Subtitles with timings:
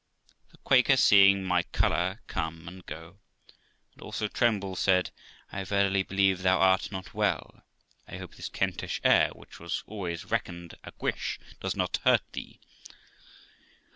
[0.49, 3.19] The Quaker seeing my colour come and go,
[3.93, 5.11] and also tremble, said
[5.51, 7.61] 'I verily believe thou art not well;
[8.07, 12.59] I hope this Kentish air, which was always reckoned aguish, does not hurt thee?